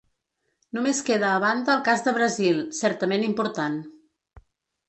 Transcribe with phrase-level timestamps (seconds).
[0.77, 3.77] Només queda a banda el cas del Brasil, certament important.